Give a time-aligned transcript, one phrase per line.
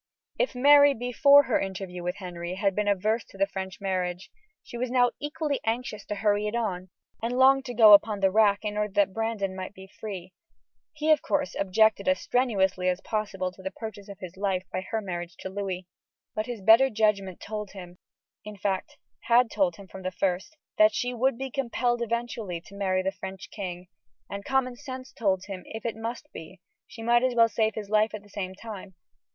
[0.39, 4.31] If Mary, before her interview with Henry, had been averse to the French marriage,
[4.63, 6.89] she was now equally anxious to hurry it on,
[7.21, 10.33] and longed to go upon the rack in order that Brandon might be free.
[10.93, 14.81] He, of course, objected as strenuously as possible to the purchase of his life by
[14.81, 15.87] her marriage to Louis,
[16.33, 17.99] but his better judgment told him
[18.43, 22.75] in fact, had told him from the first that she would be compelled eventually to
[22.75, 23.87] marry the French king,
[24.31, 27.91] and common sense told him if it must be, she might as well save his
[27.91, 28.95] life at the same time.